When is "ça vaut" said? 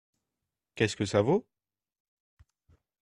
1.05-1.45